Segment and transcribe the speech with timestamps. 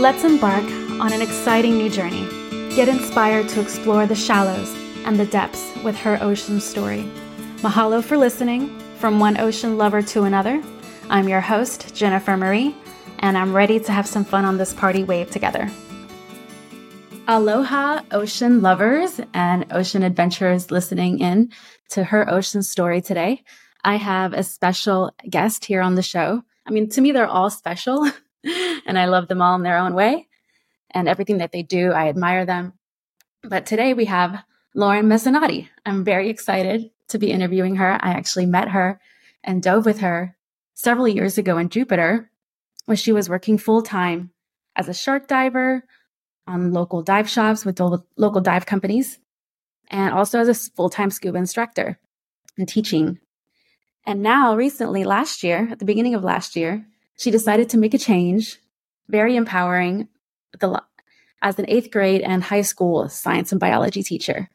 [0.00, 0.64] Let's embark
[0.98, 2.26] on an exciting new journey.
[2.74, 7.02] Get inspired to explore the shallows and the depths with her ocean story.
[7.58, 8.78] Mahalo for listening.
[8.96, 10.62] From one ocean lover to another,
[11.10, 12.74] I'm your host, Jennifer Marie,
[13.18, 15.70] and I'm ready to have some fun on this party wave together.
[17.28, 21.50] Aloha, ocean lovers and ocean adventurers listening in
[21.90, 23.44] to her ocean story today.
[23.84, 26.42] I have a special guest here on the show.
[26.64, 28.10] I mean, to me, they're all special,
[28.86, 30.28] and I love them all in their own way.
[30.90, 32.72] And everything that they do, I admire them.
[33.42, 34.44] But today we have
[34.74, 35.68] Lauren Mezzanotte.
[35.86, 37.92] I'm very excited to be interviewing her.
[38.00, 39.00] I actually met her
[39.42, 40.36] and dove with her
[40.74, 42.30] several years ago in Jupiter,
[42.86, 44.30] where she was working full time
[44.76, 45.84] as a shark diver
[46.46, 49.18] on local dive shops with local dive companies,
[49.90, 51.98] and also as a full time scuba instructor
[52.56, 53.18] and teaching.
[54.06, 57.92] And now, recently, last year, at the beginning of last year, she decided to make
[57.92, 58.58] a change,
[59.10, 60.08] very empowering,
[61.42, 64.48] as an eighth grade and high school science and biology teacher.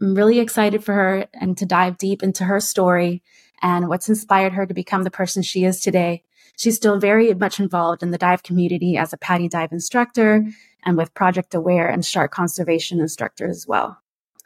[0.00, 3.22] I'm really excited for her and to dive deep into her story
[3.62, 6.22] and what's inspired her to become the person she is today.
[6.58, 10.44] She's still very much involved in the dive community as a PADI dive instructor
[10.84, 13.98] and with Project Aware and shark conservation instructor as well.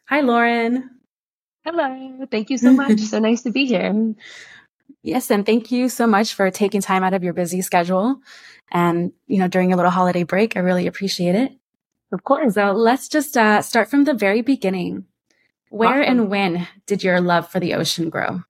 [0.07, 0.91] Hi, Lauren.
[1.65, 2.27] Hello.
[2.31, 2.99] Thank you so much.
[3.01, 4.15] so nice to be here.
[5.03, 8.21] Yes, and thank you so much for taking time out of your busy schedule
[8.71, 10.57] and, you know, during your little holiday break.
[10.57, 11.53] I really appreciate it.
[12.13, 12.55] Of course.
[12.55, 15.05] So let's just uh, start from the very beginning.
[15.71, 16.21] Where awesome.
[16.21, 18.43] and when did your love for the ocean grow?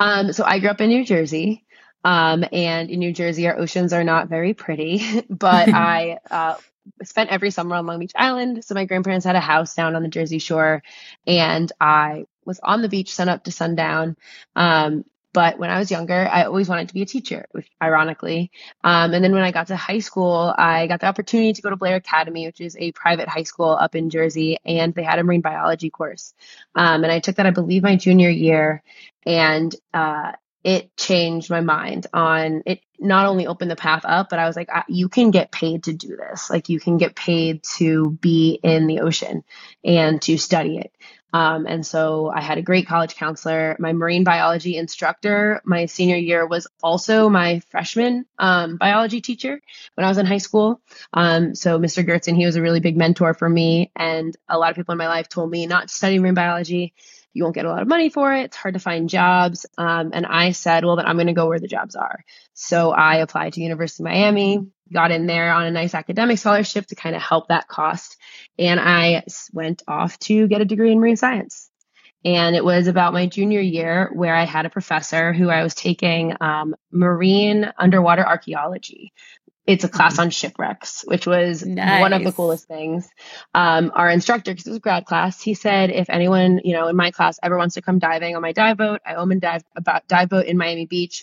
[0.00, 1.64] Um, so I grew up in New Jersey.
[2.04, 6.56] Um, and in New Jersey, our oceans are not very pretty, but I uh,
[7.02, 8.64] spent every summer on Long Beach Island.
[8.64, 10.82] So my grandparents had a house down on the Jersey Shore,
[11.26, 14.16] and I was on the beach sun up to sundown.
[14.56, 18.50] Um, but when I was younger, I always wanted to be a teacher, which ironically.
[18.82, 21.70] Um, and then when I got to high school, I got the opportunity to go
[21.70, 25.18] to Blair Academy, which is a private high school up in Jersey, and they had
[25.18, 26.34] a marine biology course.
[26.74, 28.82] Um, and I took that, I believe, my junior year.
[29.26, 30.32] And uh,
[30.64, 34.56] it changed my mind on it not only opened the path up but i was
[34.56, 38.58] like you can get paid to do this like you can get paid to be
[38.62, 39.44] in the ocean
[39.84, 40.92] and to study it
[41.32, 45.60] um, and so i had a great college counselor my marine biology instructor.
[45.64, 49.60] My senior year was also my freshman um, biology teacher
[49.94, 50.80] when i was in high school.
[51.12, 53.90] Um, so mr gertzen he was a really big mentor for me.
[53.96, 56.94] And a lot of people in my life told me not to study marine biology
[57.32, 58.46] you won't get a lot of money for it.
[58.46, 59.66] It's hard to find jobs.
[59.76, 62.24] Um, and I said, well, then I'm going to go where the jobs are.
[62.54, 66.86] So I applied to University of Miami, got in there on a nice academic scholarship
[66.86, 68.16] to kind of help that cost.
[68.58, 71.70] And I went off to get a degree in marine science.
[72.24, 75.74] And it was about my junior year where I had a professor who I was
[75.74, 79.12] taking um, marine underwater archaeology
[79.68, 80.22] it's a class mm-hmm.
[80.22, 82.00] on shipwrecks, which was nice.
[82.00, 83.06] one of the coolest things.
[83.52, 86.88] Um, our instructor, because it was a grad class, he said if anyone, you know,
[86.88, 89.38] in my class ever wants to come diving on my dive boat, I own a
[89.38, 91.22] dive about dive boat in Miami Beach.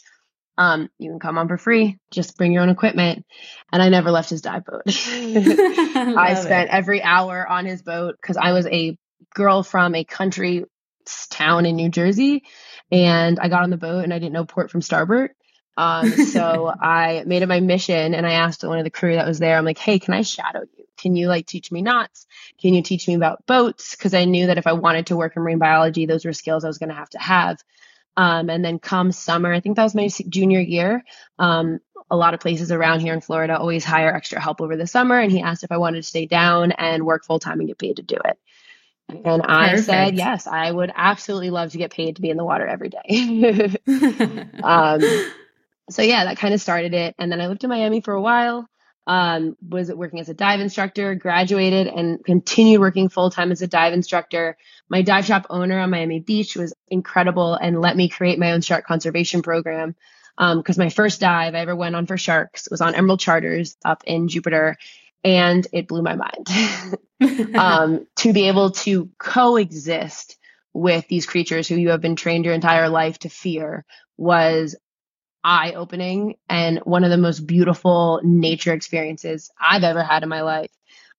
[0.59, 1.97] Um, you can come on for free.
[2.11, 3.25] Just bring your own equipment.
[3.73, 4.84] And I never left his dive boat.
[4.88, 6.73] I spent it.
[6.73, 8.95] every hour on his boat because I was a
[9.34, 10.66] girl from a country
[11.31, 12.44] town in New Jersey,
[12.91, 15.31] and I got on the boat and I didn't know port from starboard.
[15.78, 19.28] Um, so I made it my mission and I asked one of the crew that
[19.28, 20.86] was there, I'm like, hey, can I shadow you?
[20.97, 22.25] Can you like teach me knots?
[22.62, 23.96] Can you teach me about boats?
[23.96, 26.64] Because I knew that if I wanted to work in marine biology, those were skills
[26.64, 27.62] I was going to have to have.
[28.18, 31.03] Um, and then come summer, I think that was my junior year.
[31.38, 34.88] Um, a lot of places around here in Florida always hire extra help over the
[34.88, 35.19] summer.
[35.19, 37.78] And he asked if I wanted to stay down and work full time and get
[37.78, 38.38] paid to do it.
[39.09, 39.85] And I Perfect.
[39.85, 42.90] said, yes, I would absolutely love to get paid to be in the water every
[42.90, 43.75] day.
[44.64, 45.02] um,
[45.90, 47.16] so yeah, that kind of started it.
[47.18, 48.68] And then I lived in Miami for a while.
[49.07, 53.68] Um, was working as a dive instructor, graduated and continued working full time as a
[53.68, 54.57] dive instructor.
[54.90, 58.62] My dive shop owner on Miami Beach was incredible and let me create my own
[58.62, 59.96] shark conservation program.
[60.37, 63.78] Because um, my first dive I ever went on for sharks was on Emerald Charters
[63.85, 64.76] up in Jupiter,
[65.23, 67.55] and it blew my mind.
[67.55, 70.35] um, to be able to coexist
[70.73, 73.85] with these creatures who you have been trained your entire life to fear
[74.17, 74.76] was
[75.46, 80.42] eye opening and one of the most beautiful nature experiences I've ever had in my
[80.42, 80.72] life.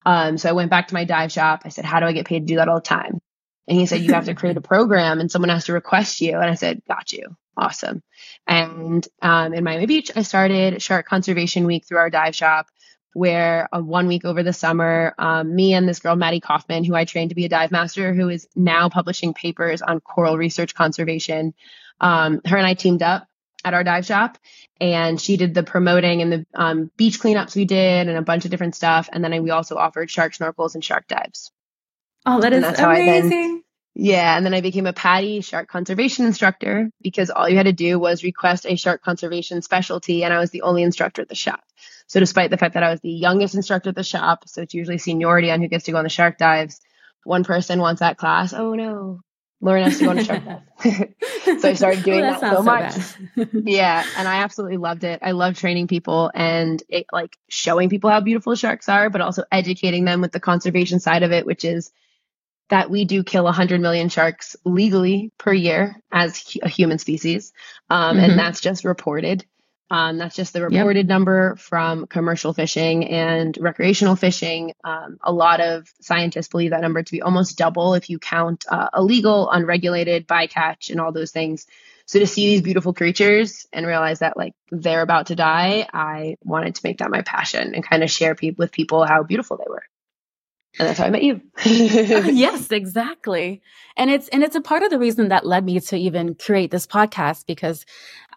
[0.04, 1.62] Um, so I went back to my dive shop.
[1.64, 3.20] I said, How do I get paid to do that all the time?
[3.68, 6.34] And he said, You have to create a program and someone has to request you.
[6.34, 7.36] And I said, Got you.
[7.56, 8.02] Awesome.
[8.46, 12.66] And um, in Miami Beach, I started Shark Conservation Week through our dive shop,
[13.14, 16.94] where uh, one week over the summer, um, me and this girl, Maddie Kaufman, who
[16.94, 20.74] I trained to be a dive master, who is now publishing papers on coral research
[20.74, 21.54] conservation,
[22.00, 23.26] um, her and I teamed up
[23.66, 24.38] at our dive shop
[24.80, 28.44] and she did the promoting and the um, beach cleanups we did and a bunch
[28.44, 29.08] of different stuff.
[29.12, 31.50] And then we also offered shark snorkels and shark dives.
[32.24, 33.30] Oh, that is amazing.
[33.30, 33.62] Then,
[33.94, 34.36] yeah.
[34.36, 37.98] And then I became a PADI shark conservation instructor because all you had to do
[37.98, 40.22] was request a shark conservation specialty.
[40.22, 41.64] And I was the only instructor at the shop.
[42.06, 44.74] So despite the fact that I was the youngest instructor at the shop, so it's
[44.74, 46.80] usually seniority on who gets to go on the shark dives,
[47.24, 48.52] one person wants that class.
[48.52, 49.22] Oh no,
[49.60, 50.44] Lauren has to go on a shark
[50.84, 51.05] dive.
[51.60, 52.92] so I started doing well, that, that so much.
[52.92, 55.20] So yeah, and I absolutely loved it.
[55.22, 59.44] I love training people and it, like showing people how beautiful sharks are, but also
[59.50, 61.92] educating them with the conservation side of it, which is
[62.68, 67.52] that we do kill 100 million sharks legally per year as a human species,
[67.90, 68.30] um, mm-hmm.
[68.30, 69.44] and that's just reported.
[69.90, 71.06] Um, that's just the reported yep.
[71.06, 74.72] number from commercial fishing and recreational fishing.
[74.82, 78.64] Um, a lot of scientists believe that number to be almost double if you count
[78.68, 81.66] uh, illegal, unregulated, bycatch, and all those things.
[82.06, 86.36] So to see these beautiful creatures and realize that like they're about to die, I
[86.42, 89.56] wanted to make that my passion and kind of share pe- with people how beautiful
[89.56, 89.82] they were
[90.78, 91.40] and that's how I met you.
[91.64, 93.62] yes, exactly.
[93.96, 96.70] And it's and it's a part of the reason that led me to even create
[96.70, 97.86] this podcast because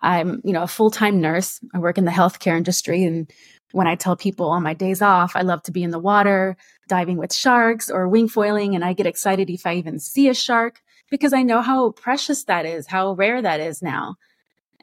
[0.02, 1.60] I'm, you know, a full-time nurse.
[1.74, 3.32] I work in the healthcare industry and
[3.72, 6.58] when I tell people on my days off, I love to be in the water,
[6.88, 10.34] diving with sharks or wing foiling and I get excited if I even see a
[10.34, 10.82] shark
[11.12, 14.16] because I know how precious that is, how rare that is now.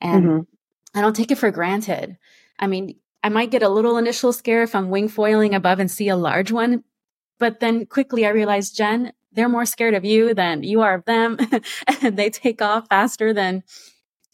[0.00, 0.98] And mm-hmm.
[0.98, 2.16] I don't take it for granted.
[2.58, 5.90] I mean, I might get a little initial scare if I'm wing foiling above and
[5.90, 6.84] see a large one,
[7.38, 11.04] but then quickly I realized, Jen, they're more scared of you than you are of
[11.04, 11.38] them.
[12.02, 13.62] and they take off faster than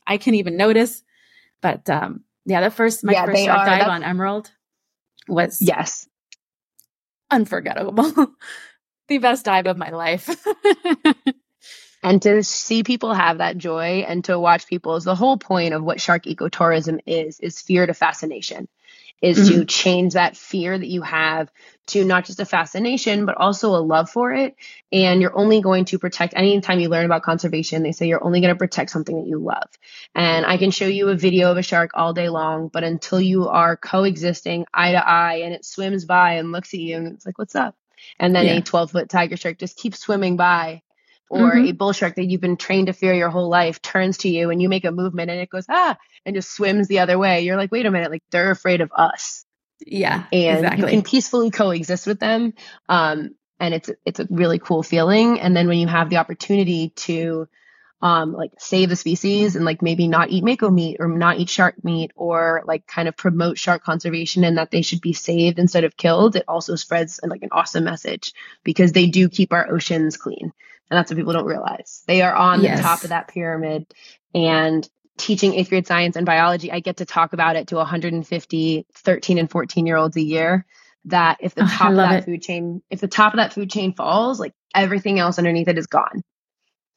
[0.07, 1.03] I can even notice.
[1.61, 3.91] But um, yeah, the first, my yeah, first dive That's...
[3.91, 4.51] on Emerald
[5.29, 6.09] was yes,
[7.31, 8.13] unforgettable.
[9.09, 10.29] the best dive of my life.
[12.03, 15.75] and to see people have that joy and to watch people is the whole point
[15.75, 18.69] of what shark ecotourism is, is fear to fascination
[19.23, 19.61] is mm-hmm.
[19.61, 21.51] to change that fear that you have
[21.87, 24.57] to not just a fascination, but also a love for it.
[24.91, 28.41] And you're only going to protect anytime you learn about conservation, they say you're only
[28.41, 29.69] going to protect something that you love.
[30.15, 33.21] And I can show you a video of a shark all day long, but until
[33.21, 37.07] you are coexisting eye to eye and it swims by and looks at you and
[37.09, 37.77] it's like, what's up?
[38.19, 38.55] And then yeah.
[38.55, 40.83] a 12 foot tiger shark just keeps swimming by
[41.33, 41.69] or mm-hmm.
[41.69, 44.51] a bull shark that you've been trained to fear your whole life turns to you
[44.51, 45.97] and you make a movement and it goes ah
[46.27, 48.93] and just swims the other way you're like wait a minute like they're afraid of
[48.95, 49.47] us
[49.87, 50.83] yeah and exactly.
[50.83, 52.53] you can peacefully coexist with them
[52.89, 56.91] um and it's it's a really cool feeling and then when you have the opportunity
[56.91, 57.49] to
[58.03, 61.49] um, like save the species and like maybe not eat mako meat or not eat
[61.49, 65.61] shark meat or like kind of promote shark conservation and that they should be saved
[65.61, 68.33] instead of killed it also spreads like an awesome message
[68.65, 70.53] because they do keep our oceans clean
[70.93, 72.03] and that's what people don't realize.
[72.07, 72.77] They are on yes.
[72.77, 73.87] the top of that pyramid
[74.35, 74.87] and
[75.17, 76.71] teaching eighth grade science and biology.
[76.71, 80.67] I get to talk about it to 150 13 and 14 year olds a year.
[81.07, 82.25] That if the oh, top of that it.
[82.27, 85.79] food chain, if the top of that food chain falls, like everything else underneath it
[85.79, 86.23] is gone.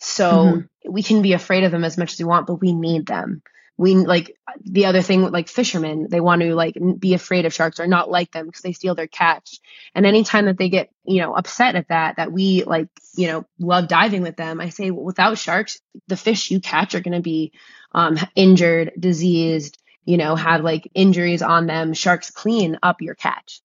[0.02, 0.92] So mm-hmm.
[0.92, 3.44] we can be afraid of them as much as we want, but we need them
[3.78, 7.80] we like the other thing like fishermen they want to like be afraid of sharks
[7.80, 9.60] or not like them because they steal their catch.
[9.94, 13.46] And anytime that they get you know upset at that that we like you know
[13.60, 17.14] love diving with them i say well, without sharks the fish you catch are going
[17.14, 17.52] to be
[17.92, 21.94] um, injured diseased you know have like injuries on them.
[21.94, 23.62] Sharks clean up your catch.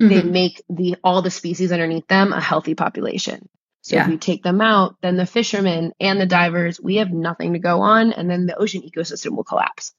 [0.00, 0.08] Mm-hmm.
[0.08, 3.48] they make the all the species underneath them a healthy population
[3.84, 4.04] so yeah.
[4.06, 7.58] if you take them out, then the fishermen and the divers, we have nothing to
[7.58, 9.92] go on, and then the ocean ecosystem will collapse.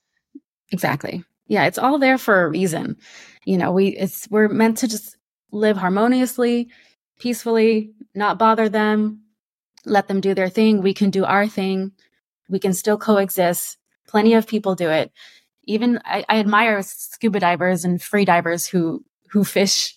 [0.72, 1.24] Exactly.
[1.46, 2.98] Yeah, it's all there for a reason.
[3.46, 5.16] You know, we it's we're meant to just
[5.52, 6.70] live harmoniously,
[7.20, 9.22] peacefully, not bother them,
[9.86, 10.82] let them do their thing.
[10.82, 11.92] We can do our thing.
[12.50, 13.78] We can still coexist.
[14.08, 15.12] Plenty of people do it.
[15.66, 19.96] Even I, I admire scuba divers and free divers who who fish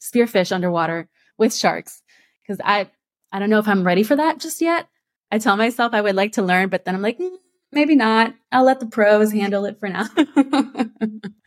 [0.00, 2.02] spearfish underwater with sharks
[2.42, 2.90] because I
[3.32, 4.88] I don't know if I'm ready for that just yet.
[5.30, 7.36] I tell myself I would like to learn, but then I'm like, mm,
[7.72, 8.34] maybe not.
[8.50, 10.08] I'll let the pros handle it for now.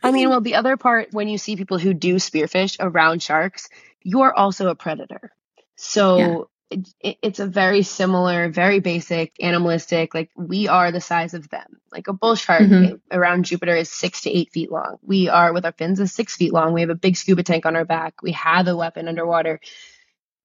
[0.02, 3.68] I mean, well, the other part when you see people who do spearfish around sharks,
[4.02, 5.32] you're also a predator.
[5.76, 6.78] So yeah.
[7.00, 11.80] it, it's a very similar, very basic, animalistic, like we are the size of them.
[11.90, 12.96] Like a bull shark mm-hmm.
[13.10, 14.98] around Jupiter is six to eight feet long.
[15.02, 16.72] We are with our fins is six feet long.
[16.72, 18.22] We have a big scuba tank on our back.
[18.22, 19.60] We have a weapon underwater.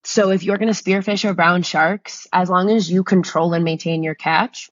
[0.04, 3.64] So if you're going to spearfish or brown sharks, as long as you control and
[3.64, 4.70] maintain your catch,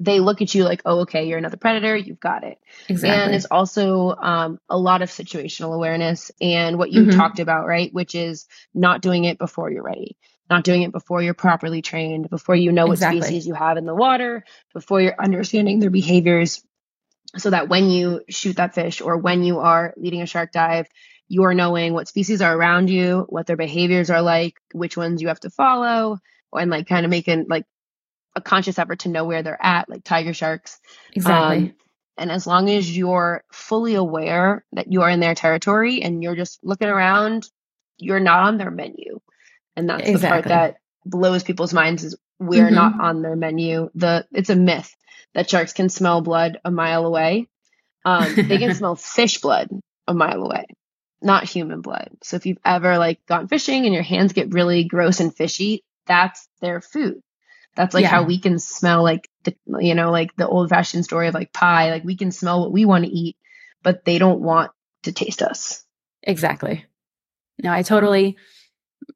[0.00, 2.58] they look at you like, oh, okay, you're another predator, you've got it.
[2.88, 3.22] Exactly.
[3.22, 7.16] And it's also um, a lot of situational awareness and what you mm-hmm.
[7.16, 7.94] talked about, right?
[7.94, 10.16] Which is not doing it before you're ready.
[10.50, 13.20] not doing it before you're properly trained, before you know exactly.
[13.20, 16.62] what species you have in the water, before you're understanding their behaviors,
[17.36, 20.86] so that when you shoot that fish or when you are leading a shark dive,
[21.28, 25.22] you are knowing what species are around you, what their behaviors are like, which ones
[25.22, 26.18] you have to follow,
[26.52, 27.64] and like kind of making like
[28.36, 30.80] a conscious effort to know where they're at, like tiger sharks.
[31.12, 31.56] Exactly.
[31.56, 31.74] Um,
[32.16, 36.36] and as long as you're fully aware that you are in their territory and you're
[36.36, 37.48] just looking around,
[37.98, 39.20] you're not on their menu.
[39.76, 40.18] And that's exactly.
[40.20, 42.74] the part that blows people's minds is we're mm-hmm.
[42.74, 43.90] not on their menu.
[43.94, 44.94] The it's a myth
[45.34, 47.48] that sharks can smell blood a mile away.
[48.04, 49.68] Um, they can smell fish blood
[50.06, 50.66] a mile away,
[51.24, 52.10] not human blood.
[52.22, 55.84] So if you've ever like gone fishing and your hands get really gross and fishy,
[56.06, 57.20] that's their food.
[57.76, 58.08] That's like yeah.
[58.08, 61.52] how we can smell like the you know like the old fashioned story of like
[61.52, 61.90] pie.
[61.90, 63.36] Like we can smell what we want to eat,
[63.82, 64.70] but they don't want
[65.02, 65.84] to taste us.
[66.22, 66.84] Exactly.
[67.62, 68.36] No, I totally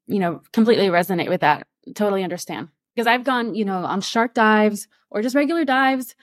[0.07, 1.67] you know, completely resonate with that.
[1.95, 2.69] Totally understand.
[2.95, 6.15] Because I've gone, you know, on shark dives or just regular dives,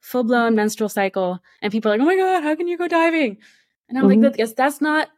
[0.00, 2.88] full blown menstrual cycle, and people are like, oh my God, how can you go
[2.88, 3.38] diving?
[3.88, 4.22] And I'm mm-hmm.
[4.22, 5.08] like, because that's not,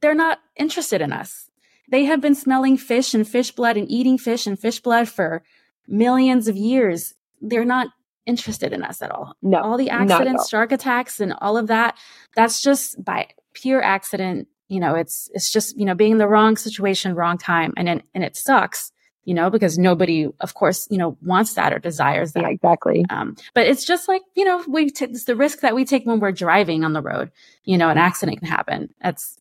[0.00, 1.50] they're not interested in us.
[1.90, 5.42] They have been smelling fish and fish blood and eating fish and fish blood for
[5.86, 7.14] millions of years.
[7.40, 7.88] They're not
[8.26, 9.34] interested in us at all.
[9.40, 9.58] No.
[9.58, 11.96] All the accidents, shark attacks, and all of that,
[12.36, 16.28] that's just by pure accident you know, it's, it's just, you know, being in the
[16.28, 17.72] wrong situation, wrong time.
[17.76, 18.92] And, it, and it sucks,
[19.24, 22.42] you know, because nobody, of course, you know, wants that or desires that.
[22.42, 23.04] Yeah, exactly.
[23.08, 26.04] Um, but it's just like, you know, we, t- it's the risk that we take
[26.04, 27.30] when we're driving on the road,
[27.64, 28.92] you know, an accident can happen.
[29.02, 29.40] That's,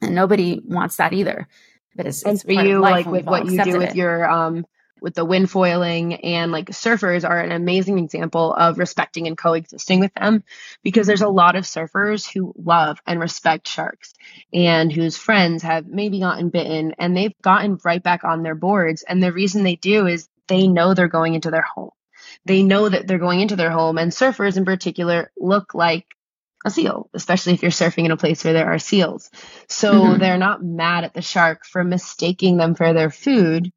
[0.00, 1.48] and nobody wants that either.
[1.96, 3.96] But it's, and it's for you, like with what you do with it.
[3.96, 4.66] your, um,
[5.04, 10.00] with the wind foiling and like surfers are an amazing example of respecting and coexisting
[10.00, 10.42] with them
[10.82, 14.14] because there's a lot of surfers who love and respect sharks
[14.50, 19.02] and whose friends have maybe gotten bitten and they've gotten right back on their boards
[19.02, 21.90] and the reason they do is they know they're going into their home
[22.46, 26.06] they know that they're going into their home and surfers in particular look like
[26.64, 29.30] a seal, especially if you're surfing in a place where there are seals.
[29.68, 30.20] So mm-hmm.
[30.20, 33.72] they're not mad at the shark for mistaking them for their food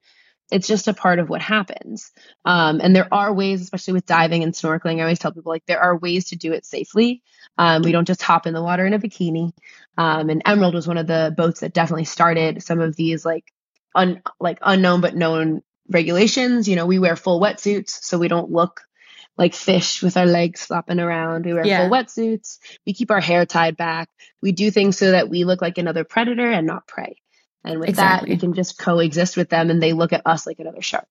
[0.52, 2.12] it's just a part of what happens.
[2.46, 5.66] Um, and there are ways, especially with diving and snorkeling, I always tell people like
[5.66, 7.22] there are ways to do it safely.
[7.58, 9.52] Um, we don't just hop in the water in a bikini.
[9.98, 13.52] Um, and Emerald was one of the boats that definitely started some of these like
[13.96, 16.68] un, like unknown but known regulations.
[16.68, 18.82] You know, we wear full wetsuits so we don't look
[19.38, 21.46] like fish with our legs flopping around.
[21.46, 21.82] We wear yeah.
[21.82, 22.58] full wetsuits.
[22.86, 24.10] We keep our hair tied back.
[24.42, 27.22] We do things so that we look like another predator and not prey.
[27.64, 28.30] And with exactly.
[28.30, 31.08] that, we can just coexist with them and they look at us like another shark.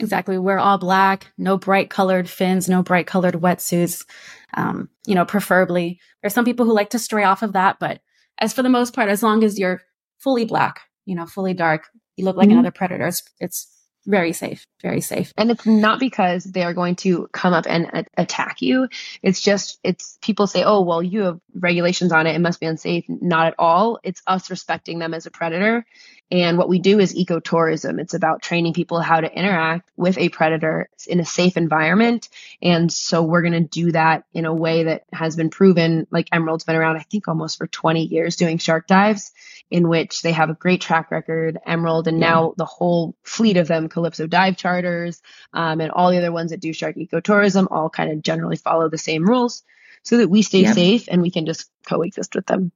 [0.00, 0.38] Exactly.
[0.38, 4.06] We're all black, no bright colored fins, no bright colored wetsuits.
[4.54, 6.00] Um, you know, preferably.
[6.20, 8.00] There's some people who like to stray off of that, but
[8.38, 9.82] as for the most part, as long as you're
[10.18, 12.58] fully black, you know, fully dark, you look like mm-hmm.
[12.58, 13.06] another predator.
[13.06, 13.66] It's, it's
[14.06, 15.32] very safe, very safe.
[15.36, 18.88] And it's not because they are going to come up and a- attack you.
[19.22, 22.34] It's just, it's people say, oh, well, you have regulations on it.
[22.34, 23.04] It must be unsafe.
[23.08, 23.98] Not at all.
[24.02, 25.84] It's us respecting them as a predator.
[26.32, 28.00] And what we do is ecotourism.
[28.00, 32.30] It's about training people how to interact with a predator in a safe environment.
[32.62, 36.06] And so we're going to do that in a way that has been proven.
[36.10, 39.32] Like Emerald's been around, I think, almost for 20 years doing shark dives
[39.70, 43.68] in which they have a great track record, Emerald, and now the whole fleet of
[43.68, 45.20] them, Calypso Dive Charters,
[45.52, 48.88] um, and all the other ones that do shark ecotourism, all kind of generally follow
[48.88, 49.64] the same rules
[50.02, 50.74] so that we stay yep.
[50.74, 52.72] safe and we can just coexist with them.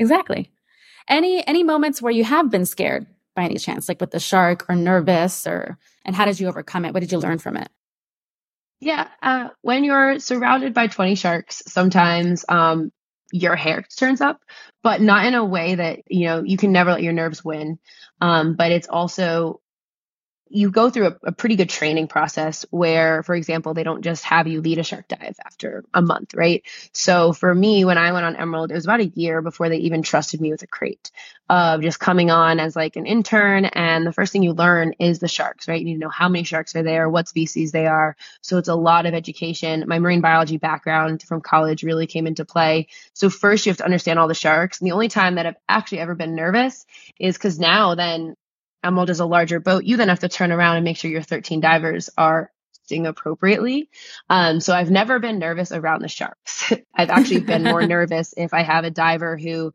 [0.00, 0.50] Exactly.
[1.08, 4.68] Any any moments where you have been scared by any chance, like with the shark
[4.68, 6.94] or nervous or and how did you overcome it?
[6.94, 7.68] What did you learn from it?
[8.80, 12.92] Yeah, uh, when you're surrounded by 20 sharks, sometimes um,
[13.32, 14.40] your hair turns up,
[14.82, 17.78] but not in a way that, you know, you can never let your nerves win.
[18.20, 19.60] Um, but it's also
[20.50, 24.24] you go through a, a, pretty good training process where, for example, they don't just
[24.24, 26.62] have you lead a shark dive after a month, right?
[26.92, 29.78] So for me, when I went on Emerald, it was about a year before they
[29.78, 31.10] even trusted me with a crate
[31.48, 33.64] of just coming on as like an intern.
[33.64, 35.78] And the first thing you learn is the sharks, right?
[35.78, 38.16] You need to know how many sharks are there, what species they are.
[38.42, 39.84] So it's a lot of education.
[39.86, 42.88] My marine biology background from college really came into play.
[43.14, 44.80] So first you have to understand all the sharks.
[44.80, 46.86] And the only time that I've actually ever been nervous
[47.18, 48.36] is because now then
[48.82, 51.22] Emerald is a larger boat, you then have to turn around and make sure your
[51.22, 52.50] 13 divers are
[52.90, 53.90] appropriately.
[54.30, 56.72] Um, so I've never been nervous around the sharks.
[56.94, 59.74] I've actually been more nervous if I have a diver who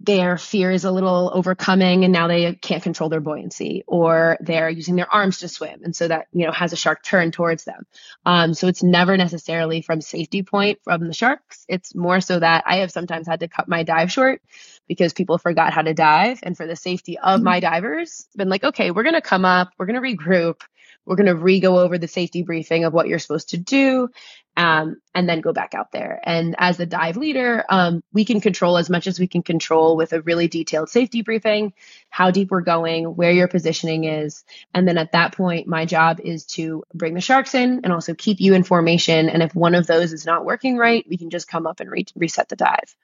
[0.00, 4.70] their fear is a little overcoming and now they can't control their buoyancy or they're
[4.70, 7.64] using their arms to swim and so that you know has a shark turn towards
[7.64, 7.84] them
[8.24, 12.62] um, so it's never necessarily from safety point from the sharks it's more so that
[12.64, 14.40] i have sometimes had to cut my dive short
[14.88, 16.40] because people forgot how to dive.
[16.42, 19.70] And for the safety of my divers, been like, okay, we're going to come up,
[19.78, 20.62] we're going to regroup,
[21.04, 24.08] we're going to re go over the safety briefing of what you're supposed to do,
[24.56, 26.20] um, and then go back out there.
[26.22, 29.96] And as the dive leader, um, we can control as much as we can control
[29.96, 31.72] with a really detailed safety briefing,
[32.10, 34.44] how deep we're going, where your positioning is.
[34.74, 38.14] And then at that point, my job is to bring the sharks in and also
[38.14, 39.28] keep you in formation.
[39.28, 41.90] And if one of those is not working right, we can just come up and
[41.90, 42.96] re- reset the dive.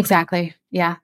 [0.00, 0.54] Exactly.
[0.70, 0.96] Yeah.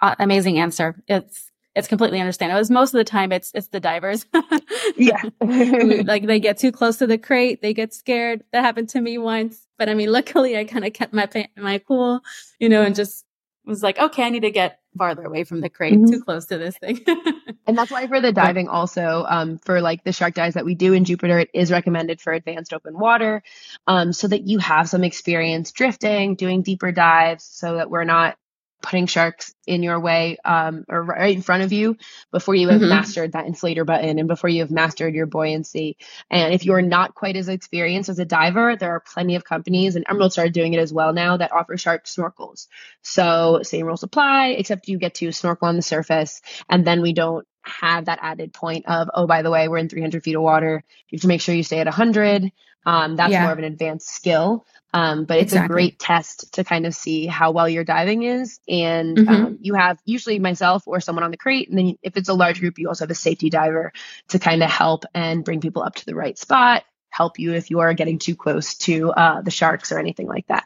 [0.00, 0.96] Uh, amazing answer.
[1.06, 2.60] It's it's completely understandable.
[2.60, 4.26] It's most of the time it's it's the divers.
[4.96, 5.22] yeah.
[5.40, 8.42] like they get too close to the crate, they get scared.
[8.52, 9.66] That happened to me once.
[9.78, 12.20] But I mean, luckily I kind of kept my my cool,
[12.58, 13.24] you know, and just
[13.64, 16.12] was like, okay, I need to get farther away from the crate, mm-hmm.
[16.12, 17.00] too close to this thing.
[17.66, 20.74] and that's why for the diving also, um, for like the shark dives that we
[20.74, 23.42] do in Jupiter, it is recommended for advanced open water,
[23.86, 28.36] um, so that you have some experience drifting, doing deeper dives, so that we're not
[28.82, 31.96] putting sharks in your way um, or right in front of you
[32.30, 32.90] before you have mm-hmm.
[32.90, 35.96] mastered that inflator button and before you have mastered your buoyancy.
[36.30, 39.96] And if you're not quite as experienced as a diver, there are plenty of companies,
[39.96, 42.68] and Emerald started doing it as well now, that offer shark snorkels.
[43.02, 47.12] So same rules apply, except you get to snorkel on the surface, and then we
[47.12, 50.42] don't have that added point of, oh, by the way, we're in 300 feet of
[50.42, 50.82] water.
[51.08, 52.50] You have to make sure you stay at 100.
[52.86, 53.42] Um, that's yeah.
[53.42, 54.64] more of an advanced skill.
[54.94, 55.66] Um, but it's exactly.
[55.66, 58.58] a great test to kind of see how well your diving is.
[58.68, 59.28] And mm-hmm.
[59.28, 61.68] um, you have usually myself or someone on the crate.
[61.68, 63.92] And then if it's a large group, you also have a safety diver
[64.28, 67.70] to kind of help and bring people up to the right spot, help you if
[67.70, 70.64] you are getting too close to uh, the sharks or anything like that.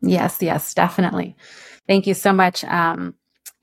[0.00, 1.36] Yes, yes, definitely.
[1.86, 2.64] Thank you so much.
[2.64, 3.14] Um,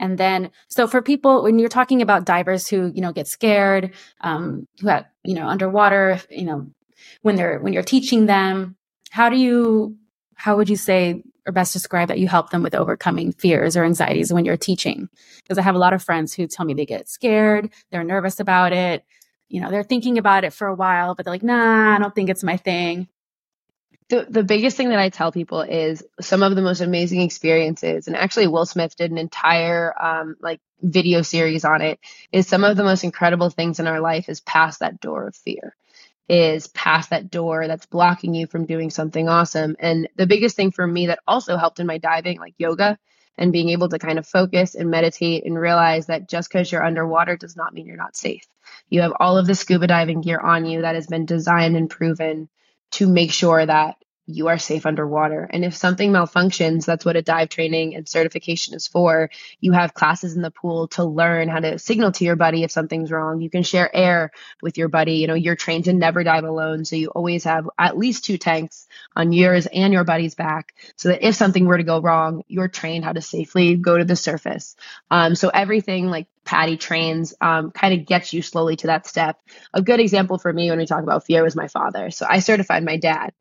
[0.01, 3.93] and then, so for people, when you're talking about divers who, you know, get scared,
[4.21, 6.67] um, who have, you know, underwater, you know,
[7.21, 8.75] when they're, when you're teaching them,
[9.11, 9.95] how do you,
[10.33, 13.83] how would you say or best describe that you help them with overcoming fears or
[13.83, 15.07] anxieties when you're teaching?
[15.43, 18.39] Because I have a lot of friends who tell me they get scared, they're nervous
[18.39, 19.05] about it.
[19.49, 22.15] You know, they're thinking about it for a while, but they're like, nah, I don't
[22.15, 23.07] think it's my thing.
[24.11, 28.07] The, the biggest thing that I tell people is some of the most amazing experiences,
[28.07, 31.97] and actually Will Smith did an entire um, like video series on it.
[32.29, 35.35] Is some of the most incredible things in our life is past that door of
[35.35, 35.77] fear
[36.27, 39.75] is past that door that's blocking you from doing something awesome.
[39.79, 42.97] And the biggest thing for me that also helped in my diving, like yoga,
[43.37, 46.85] and being able to kind of focus and meditate and realize that just because you're
[46.85, 48.45] underwater does not mean you're not safe.
[48.89, 51.89] You have all of the scuba diving gear on you that has been designed and
[51.89, 52.49] proven
[52.91, 53.95] to make sure that
[54.27, 55.47] you are safe underwater.
[55.51, 59.29] And if something malfunctions, that's what a dive training and certification is for.
[59.59, 62.71] You have classes in the pool to learn how to signal to your buddy if
[62.71, 63.41] something's wrong.
[63.41, 65.15] You can share air with your buddy.
[65.15, 66.85] You know, you're trained to never dive alone.
[66.85, 71.09] So you always have at least two tanks on yours and your buddy's back so
[71.09, 74.15] that if something were to go wrong, you're trained how to safely go to the
[74.15, 74.75] surface.
[75.09, 79.37] Um, so everything like PADI trains um, kind of gets you slowly to that step.
[79.73, 82.11] A good example for me when we talk about fear was my father.
[82.11, 83.33] So I certified my dad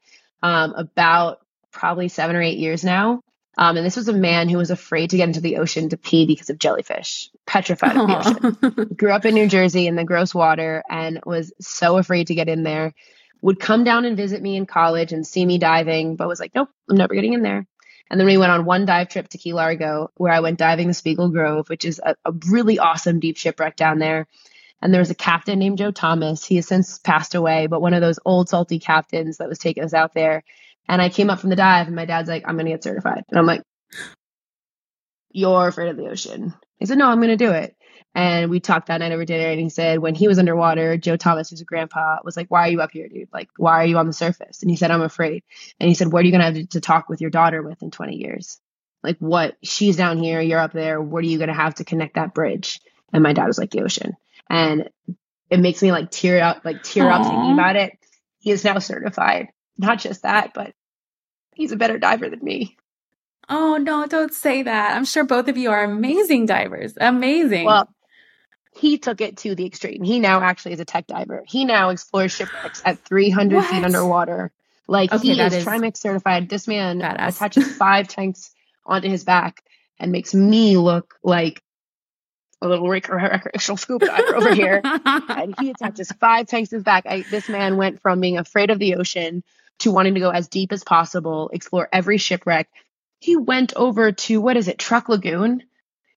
[0.42, 1.38] um, about
[1.70, 3.22] probably seven or eight years now.
[3.58, 5.96] Um, and this was a man who was afraid to get into the ocean to
[5.96, 8.94] pee because of jellyfish, petrified of the ocean.
[8.96, 12.48] Grew up in New Jersey in the gross water and was so afraid to get
[12.48, 12.94] in there.
[13.42, 16.54] Would come down and visit me in college and see me diving, but was like,
[16.54, 17.66] nope, I'm never getting in there.
[18.10, 20.88] And then we went on one dive trip to Key Largo where I went diving
[20.88, 24.26] the Spiegel Grove, which is a, a really awesome deep shipwreck down there.
[24.82, 26.44] And there was a captain named Joe Thomas.
[26.44, 29.84] He has since passed away, but one of those old salty captains that was taking
[29.84, 30.42] us out there.
[30.88, 32.82] And I came up from the dive, and my dad's like, I'm going to get
[32.82, 33.22] certified.
[33.28, 33.62] And I'm like,
[35.30, 36.54] You're afraid of the ocean.
[36.78, 37.76] He said, No, I'm going to do it.
[38.12, 41.16] And we talked that night over dinner, and he said, When he was underwater, Joe
[41.16, 43.28] Thomas, who's a grandpa, was like, Why are you up here, dude?
[43.32, 44.62] Like, why are you on the surface?
[44.62, 45.44] And he said, I'm afraid.
[45.78, 47.82] And he said, What are you going to have to talk with your daughter with
[47.82, 48.60] in 20 years?
[49.02, 49.56] Like, what?
[49.62, 51.00] She's down here, you're up there.
[51.00, 52.80] What are you going to have to connect that bridge?
[53.12, 54.16] And my dad was like, The ocean
[54.50, 54.90] and
[55.48, 57.20] it makes me like tear up, like tear Aww.
[57.20, 57.92] up thinking about it.
[58.40, 59.48] He is now certified.
[59.78, 60.74] Not just that, but
[61.54, 62.76] he's a better diver than me.
[63.50, 64.96] Oh no, don't say that.
[64.96, 66.94] I'm sure both of you are amazing divers.
[66.98, 67.64] Amazing.
[67.64, 67.92] Well,
[68.72, 70.04] he took it to the extreme.
[70.04, 71.42] He now actually is a tech diver.
[71.46, 73.66] He now explores shipwrecks at 300 what?
[73.66, 74.52] feet underwater.
[74.86, 76.48] Like okay, he is, is Trimix certified.
[76.48, 77.36] This man badass.
[77.36, 78.52] attaches five tanks
[78.86, 79.64] onto his back
[79.98, 81.62] and makes me look like
[82.62, 87.04] a little recreational scuba diver over here, and he attaches five tanks to his back.
[87.06, 89.42] I, this man went from being afraid of the ocean
[89.80, 92.68] to wanting to go as deep as possible, explore every shipwreck.
[93.20, 95.62] He went over to what is it, Truk Lagoon?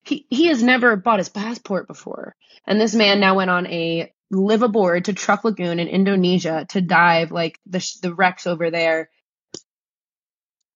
[0.04, 2.36] He he has never bought his passport before,
[2.66, 6.82] and this man now went on a live aboard to Truk Lagoon in Indonesia to
[6.82, 9.10] dive like the the wrecks over there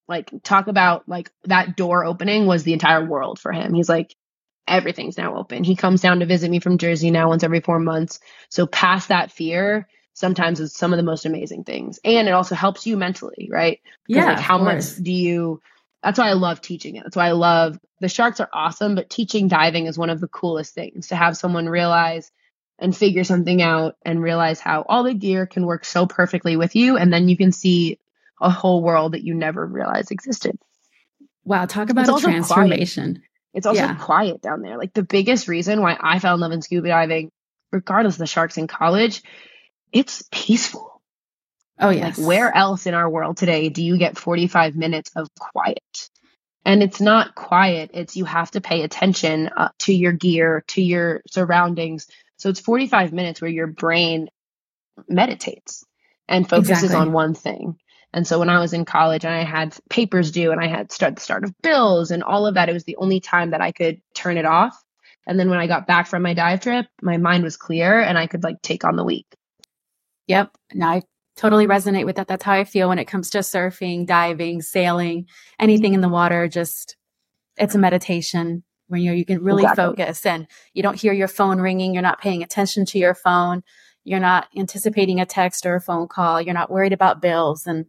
[0.07, 3.73] like talk about like that door opening was the entire world for him.
[3.73, 4.15] He's like
[4.67, 5.63] everything's now open.
[5.63, 8.19] He comes down to visit me from Jersey now once every 4 months.
[8.49, 11.99] So past that fear, sometimes is some of the most amazing things.
[12.03, 13.79] And it also helps you mentally, right?
[14.07, 14.25] Yeah.
[14.25, 15.61] Like how much do you
[16.07, 17.03] that's why I love teaching it.
[17.03, 20.29] That's why I love the sharks are awesome, but teaching diving is one of the
[20.29, 22.31] coolest things to have someone realize
[22.79, 26.77] and figure something out and realize how all the gear can work so perfectly with
[26.77, 26.95] you.
[26.95, 27.99] And then you can see
[28.39, 30.57] a whole world that you never realized existed.
[31.43, 31.65] Wow.
[31.65, 33.15] Talk about it's a transformation.
[33.15, 33.27] Quiet.
[33.53, 33.95] It's also yeah.
[33.95, 34.77] quiet down there.
[34.77, 37.31] Like the biggest reason why I fell in love in scuba diving,
[37.73, 39.23] regardless of the sharks in college,
[39.91, 40.96] it's peaceful.
[41.79, 42.17] Oh, yes.
[42.17, 46.09] Like where else in our world today do you get 45 minutes of quiet?
[46.65, 50.81] And it's not quiet, it's you have to pay attention uh, to your gear, to
[50.81, 52.07] your surroundings.
[52.37, 54.29] So it's 45 minutes where your brain
[55.07, 55.85] meditates
[56.27, 56.97] and focuses exactly.
[56.97, 57.77] on one thing.
[58.13, 60.91] And so when I was in college and I had papers due and I had
[60.91, 63.61] start the start of bills and all of that, it was the only time that
[63.61, 64.81] I could turn it off.
[65.25, 68.17] And then when I got back from my dive trip, my mind was clear and
[68.17, 69.27] I could like take on the week.
[70.27, 70.51] Yep.
[70.71, 71.01] And I
[71.37, 72.27] totally resonate with that.
[72.27, 75.27] That's how I feel when it comes to surfing, diving, sailing,
[75.59, 76.47] anything in the water.
[76.49, 76.97] Just
[77.55, 79.85] it's a meditation when you you can really exactly.
[79.85, 81.93] focus and you don't hear your phone ringing.
[81.93, 83.63] You're not paying attention to your phone.
[84.03, 86.41] You're not anticipating a text or a phone call.
[86.41, 87.85] You're not worried about bills and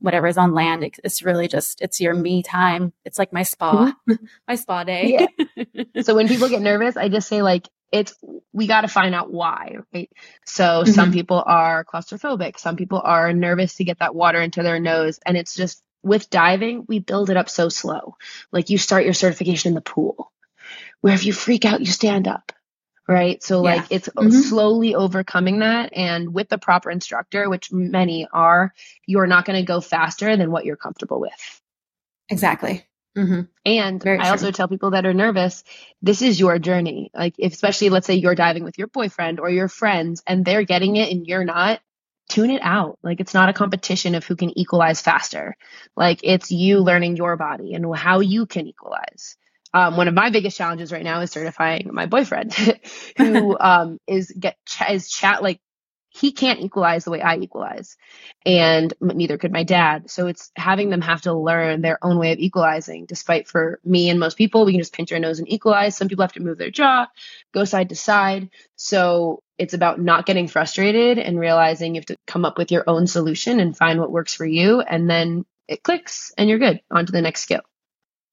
[0.00, 0.88] whatever is on land.
[1.02, 2.92] It's really just it's your me time.
[3.04, 4.24] It's like my spa, mm-hmm.
[4.48, 5.28] my spa day.
[5.56, 5.84] Yeah.
[6.02, 8.14] so when people get nervous, I just say like it's
[8.52, 10.10] we got to find out why right
[10.44, 10.92] so mm-hmm.
[10.92, 15.18] some people are claustrophobic some people are nervous to get that water into their nose
[15.24, 18.16] and it's just with diving we build it up so slow
[18.52, 20.32] like you start your certification in the pool
[21.00, 22.52] where if you freak out you stand up
[23.08, 23.76] right so yeah.
[23.76, 24.30] like it's mm-hmm.
[24.30, 28.72] slowly overcoming that and with the proper instructor which many are
[29.06, 31.62] you're not going to go faster than what you're comfortable with
[32.28, 32.84] exactly
[33.16, 33.40] Mm-hmm.
[33.64, 34.30] And Very I true.
[34.30, 35.64] also tell people that are nervous,
[36.00, 37.10] this is your journey.
[37.14, 40.64] Like, if, especially let's say you're diving with your boyfriend or your friends and they're
[40.64, 41.80] getting it and you're not,
[42.28, 42.98] tune it out.
[43.02, 45.56] Like, it's not a competition of who can equalize faster.
[45.96, 49.36] Like, it's you learning your body and how you can equalize.
[49.74, 52.54] Um, one of my biggest challenges right now is certifying my boyfriend,
[53.18, 55.60] who um, is get ch- is chat like
[56.18, 57.96] he can't equalize the way I equalize,
[58.44, 60.10] and neither could my dad.
[60.10, 63.06] So it's having them have to learn their own way of equalizing.
[63.06, 65.96] Despite for me and most people, we can just pinch our nose and equalize.
[65.96, 67.06] Some people have to move their jaw,
[67.52, 68.50] go side to side.
[68.76, 72.84] So it's about not getting frustrated and realizing you have to come up with your
[72.86, 76.80] own solution and find what works for you, and then it clicks and you're good.
[76.90, 77.60] On to the next skill.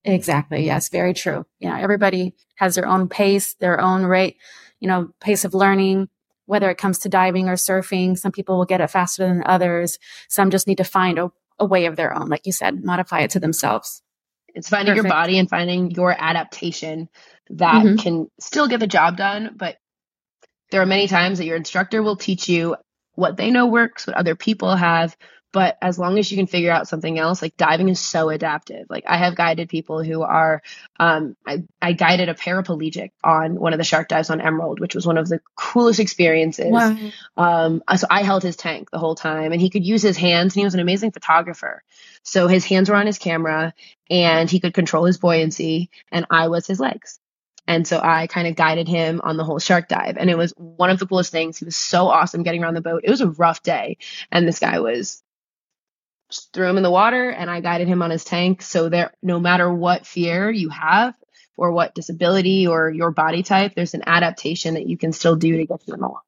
[0.03, 0.65] Exactly.
[0.65, 1.45] Yes, very true.
[1.61, 4.37] Know, everybody has their own pace, their own rate,
[4.79, 6.09] you know, pace of learning
[6.45, 8.17] whether it comes to diving or surfing.
[8.17, 9.97] Some people will get it faster than others.
[10.29, 13.21] Some just need to find a, a way of their own, like you said, modify
[13.21, 14.01] it to themselves.
[14.53, 15.05] It's finding Perfect.
[15.05, 17.09] your body and finding your adaptation
[17.49, 17.97] that mm-hmm.
[17.97, 19.51] can still get the job done.
[19.55, 19.77] But
[20.71, 22.75] there are many times that your instructor will teach you
[23.13, 25.15] what they know works, what other people have,
[25.55, 28.85] but as long as you can figure out something else like diving is so adaptive
[28.89, 30.61] like i have guided people who are
[30.99, 34.93] um, I, I guided a paraplegic on one of the shark dives on emerald which
[34.93, 36.97] was one of the coolest experiences wow.
[37.37, 40.53] um, so i held his tank the whole time and he could use his hands
[40.53, 41.81] and he was an amazing photographer
[42.21, 43.73] so his hands were on his camera
[44.09, 47.19] and he could control his buoyancy and i was his legs
[47.67, 50.17] and so I kind of guided him on the whole shark dive.
[50.17, 51.57] And it was one of the coolest things.
[51.57, 53.01] He was so awesome getting around the boat.
[53.03, 53.97] It was a rough day.
[54.31, 55.23] And this guy was
[56.53, 58.61] threw him in the water and I guided him on his tank.
[58.61, 61.13] So there, no matter what fear you have
[61.57, 65.57] or what disability or your body type, there's an adaptation that you can still do
[65.57, 66.19] to get to the water.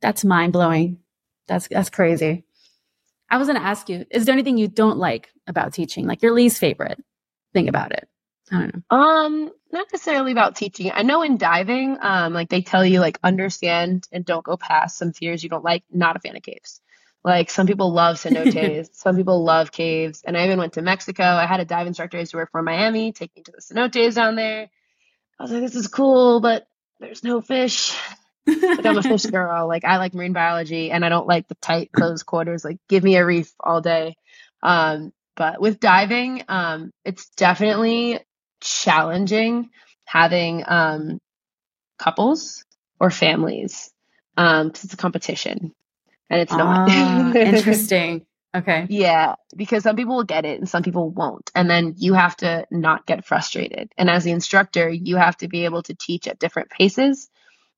[0.00, 0.98] That's mind blowing.
[1.46, 2.44] That's that's crazy.
[3.30, 6.06] I was going to ask you, is there anything you don't like about teaching?
[6.06, 7.02] Like your least favorite
[7.52, 8.08] thing about it?
[8.52, 8.96] I don't know.
[8.96, 10.92] Um, not necessarily about teaching.
[10.94, 14.98] I know in diving, um, like they tell you like understand and don't go past
[14.98, 15.82] some fears you don't like.
[15.90, 16.80] Not a fan of caves.
[17.24, 20.22] Like some people love cenotes, some people love caves.
[20.24, 21.24] And I even went to Mexico.
[21.24, 23.62] I had a dive instructor I used to work for Miami take me to the
[23.62, 24.68] cenotes down there.
[25.38, 26.66] I was like, this is cool, but
[27.00, 27.96] there's no fish.
[28.46, 29.66] like I'm a fish girl.
[29.66, 32.64] Like I like marine biology and I don't like the tight closed quarters.
[32.64, 34.16] Like give me a reef all day.
[34.62, 38.20] Um, but with diving, um, it's definitely
[38.60, 39.70] challenging
[40.04, 41.18] having um,
[41.98, 42.64] couples
[43.00, 43.90] or families
[44.36, 45.72] um, it's a competition
[46.30, 46.82] and it's not.
[46.86, 48.26] Ah, interesting.
[48.54, 48.86] Okay.
[48.88, 51.50] Yeah, because some people will get it and some people won't.
[51.54, 53.90] And then you have to not get frustrated.
[53.98, 57.28] And as the instructor, you have to be able to teach at different paces.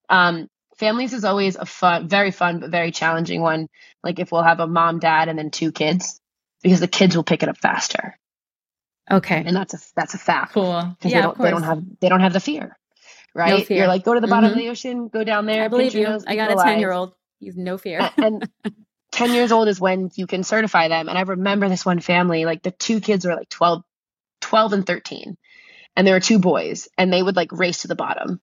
[0.09, 3.69] Um, families is always a fun, very fun, but very challenging one.
[4.05, 6.21] Like if we'll have a mom, dad, and then two kids,
[6.63, 8.19] because the kids will pick it up faster.
[9.11, 9.43] Okay.
[9.47, 10.53] And that's a that's a fact.
[10.53, 10.97] Cool.
[10.99, 12.77] Because Yeah, they don't they don't have they don't have the fear.
[13.35, 13.67] Right?
[13.67, 13.79] fear.
[13.79, 14.61] You're like, go to the bottom of Mhm.
[14.61, 15.63] the ocean, go down there.
[15.65, 16.07] I believe you.
[16.27, 17.15] I got a 10 year old.
[17.39, 18.11] He's no fear.
[18.17, 18.49] and
[19.13, 21.09] 10 years old is when you can certify them.
[21.09, 23.83] And I remember this one family, like the two kids were like 12,
[24.43, 25.37] 12 and 13.
[25.97, 28.41] And there were two boys and they would like race to the bottom.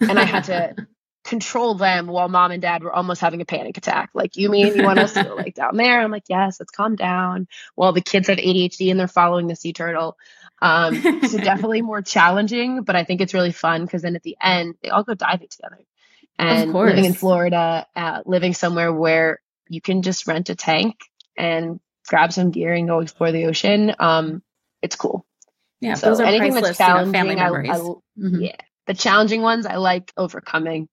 [0.00, 0.76] And I had to
[1.24, 4.10] control them while mom and dad were almost having a panic attack.
[4.14, 6.00] Like, you mean you want us to go like down there?
[6.00, 7.48] I'm like, yes, let's calm down.
[7.74, 10.16] While the kids have ADHD and they're following the sea turtle.
[10.62, 14.36] Um, so definitely more challenging, but I think it's really fun because then at the
[14.40, 15.80] end they all go diving together.
[16.38, 17.14] And living in.
[17.14, 20.96] Florida, uh, living somewhere where you can just rent a tank
[21.36, 23.94] and grab some gear and go explore the ocean.
[23.98, 24.42] Um,
[24.82, 25.26] it's cool.
[25.80, 27.70] yeah, So those are anything priceless, that's you know, challenging, family I- memories.
[27.72, 28.42] I, Mhm.
[28.46, 30.88] yeah, the challenging ones I like overcoming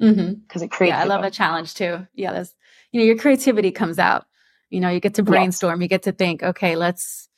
[0.00, 0.34] Mm-hmm.
[0.42, 0.92] because it creates.
[0.92, 2.06] Yeah, I love a challenge too.
[2.14, 2.54] Yeah, that's
[2.92, 4.26] you know, your creativity comes out.
[4.70, 5.28] You know, you get to Yes.
[5.30, 7.28] brainstorm, you get to think, okay, let's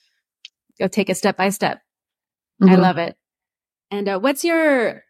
[0.79, 1.83] go take it step by step.
[2.63, 2.81] I Mhm.
[2.83, 3.17] love it.
[3.91, 5.05] And uh, what's your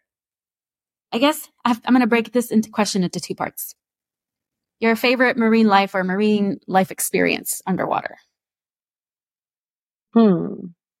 [1.11, 3.75] I guess I've, I'm going to break this into question into two parts.
[4.79, 8.17] Your favorite marine life or marine life experience underwater?
[10.13, 10.53] Hmm.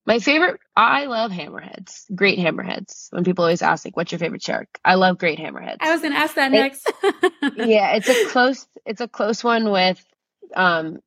[0.05, 2.05] My favorite, I love hammerheads.
[2.15, 3.07] Great hammerheads.
[3.11, 5.77] When people always ask, like, "What's your favorite shark?" I love great hammerheads.
[5.81, 6.91] I was going to ask that It- next.
[7.55, 10.03] yeah, it's a close it's a close one with
[10.55, 10.97] um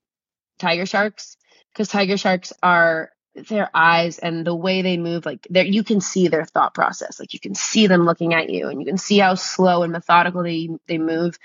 [0.60, 1.36] tiger sharks
[1.72, 6.00] because tiger sharks are their eyes and the way they move like there you can
[6.00, 7.18] see their thought process.
[7.18, 9.92] Like you can see them looking at you and you can see how slow and
[9.92, 11.38] methodical they they move.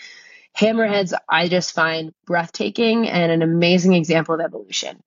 [0.57, 5.01] Hammerheads i just find breathtaking and an amazing example of evolution.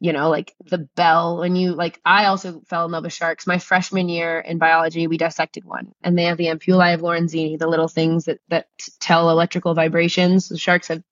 [0.00, 3.46] You know like the bell when you like i also fell in love with sharks.
[3.46, 7.58] My freshman year in biology we dissected one and they have the ampullae of lorenzini
[7.58, 8.68] the little things that that
[9.00, 10.48] tell electrical vibrations.
[10.48, 11.02] The sharks have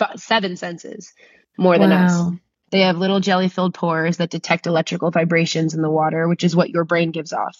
[0.00, 1.12] f- seven senses
[1.58, 2.24] more than us.
[2.24, 2.34] Wow.
[2.72, 6.56] They have little jelly filled pores that detect electrical vibrations in the water which is
[6.56, 7.56] what your brain gives off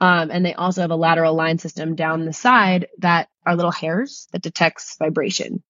[0.00, 3.70] um, and they also have a lateral line system down the side that are little
[3.70, 5.62] hairs that detects vibration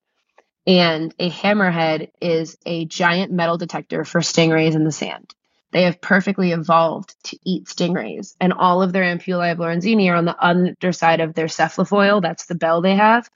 [0.66, 5.34] and a hammerhead is a giant metal detector for stingrays in the sand.
[5.72, 10.16] They have perfectly evolved to eat stingrays, and all of their ampullae of Lorenzini are
[10.16, 12.22] on the underside of their cephalofoil.
[12.22, 13.28] That's the bell they have.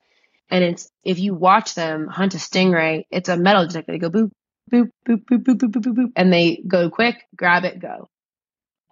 [0.51, 3.93] And it's if you watch them hunt a stingray, it's a metal detector.
[3.93, 4.31] They go boop,
[4.71, 8.09] boop, boop, boop, boop, boop, boop, boop, and they go quick, grab it, go.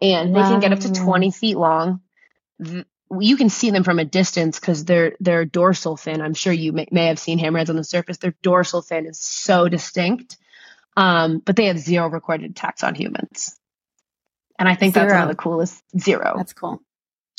[0.00, 0.50] And they wow.
[0.50, 2.00] can get up to 20 feet long.
[2.58, 6.20] You can see them from a distance because their their dorsal fin.
[6.20, 8.18] I'm sure you may, may have seen hammerheads on the surface.
[8.18, 10.36] Their dorsal fin is so distinct,
[10.96, 13.58] um, but they have zero recorded attacks on humans.
[14.58, 15.06] And I think zero.
[15.06, 15.82] that's one of the coolest.
[15.98, 16.34] Zero.
[16.36, 16.80] That's cool.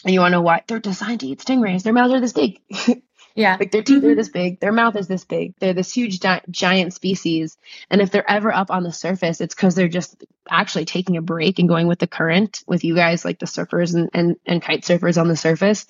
[0.04, 0.62] And you want to know why?
[0.68, 1.84] They're designed to eat stingrays.
[1.84, 2.62] Their mouths are this big.
[3.36, 3.58] Yeah.
[3.60, 4.16] like their teeth are Mhm.
[4.16, 4.60] this big.
[4.62, 5.56] Their mouth is this big.
[5.60, 7.58] They're this huge gi- giant species.
[7.90, 11.22] And if they're ever up on the surface, it's because they're just actually taking a
[11.22, 14.62] break and going with the current with you guys, like the surfers and, and, and
[14.62, 15.86] kite surfers on the surface.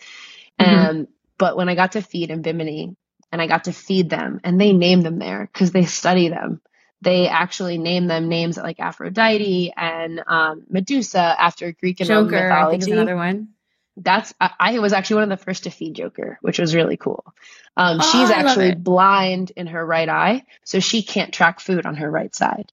[0.60, 0.90] Mhm.
[0.90, 2.96] Um, but when I got to feed in Bimini
[3.32, 6.62] and I got to feed them and they name them there because they study them.
[7.02, 12.52] They actually name them names like Aphrodite and um, Medusa after Greek and Roman Joker,
[12.52, 13.50] I think is another one.
[13.98, 16.98] That's I, I was actually one of the first to feed Joker, which was really
[16.98, 17.24] cool.
[17.78, 21.96] Um, Oh, she's actually blind in her right eye, so she can't track food on
[21.96, 22.72] her right side.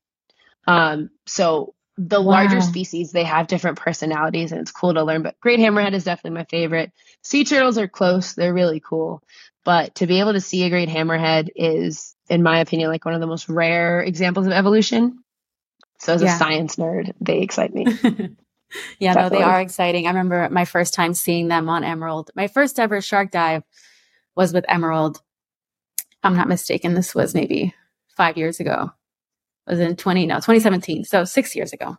[0.67, 5.23] Um, so the larger species they have different personalities, and it's cool to learn.
[5.23, 6.93] But great hammerhead is definitely my favorite.
[7.23, 9.23] Sea turtles are close; they're really cool.
[9.65, 13.15] But to be able to see a great hammerhead is, in my opinion, like one
[13.15, 15.23] of the most rare examples of evolution.
[15.99, 16.35] So as Yeah.
[16.35, 17.87] a science nerd, they excite me.
[18.99, 20.07] yeah, no, they are exciting.
[20.07, 22.31] I remember my first time seeing them on Emerald.
[22.37, 23.63] My first ever shark dive
[24.37, 25.21] was with Emerald.
[26.23, 26.95] I'm not mistaken.
[26.95, 27.75] This was maybe
[28.17, 28.93] five years ago.
[29.67, 31.05] It was in 20, no, 2017.
[31.05, 31.99] So six years ago.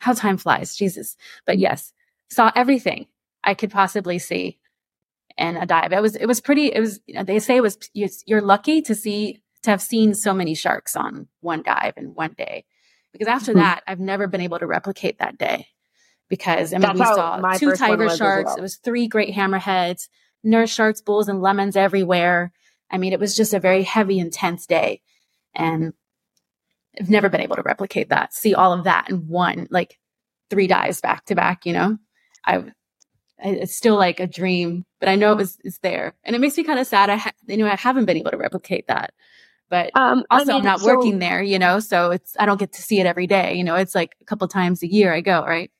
[0.00, 1.16] How time flies, Jesus.
[1.46, 1.92] But yes,
[2.30, 3.06] saw everything
[3.44, 4.58] I could possibly see
[5.38, 5.92] in a dive.
[5.92, 7.78] It was, it was pretty, it was, they say it was,
[8.26, 12.34] you're lucky to see, to have seen so many sharks on one dive in one
[12.36, 12.64] day.
[13.12, 13.56] Because after Mhm.
[13.56, 15.68] that, I've never been able to replicate that day
[16.28, 18.46] because I mean, That's we saw two tiger sharks.
[18.46, 18.56] well.
[18.56, 20.08] It was three great hammerheads,
[20.42, 22.52] nurse sharks, bulls, and lemons everywhere.
[22.90, 25.02] I mean, it was just a very heavy, intense day.
[25.54, 25.92] And
[27.00, 29.98] I've never been able to replicate that, see all of that in one, like
[30.50, 31.98] three dives back to back, you know?
[32.44, 32.64] I, I-
[33.42, 36.14] it's still like a dream, but I know it was, it's there.
[36.24, 37.10] And it makes me kind of sad.
[37.10, 39.12] I, ha- you know, I haven't been able to replicate that.
[39.68, 42.46] But Um, I also, mean, I'm not so- working there, you know, so it's, I
[42.46, 43.54] don't get to see it every day.
[43.54, 45.70] You know, it's like a couple times a year I go, right?